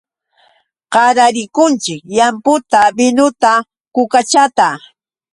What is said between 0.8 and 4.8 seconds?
Qararikunchik llamputa, binuta, kukachata.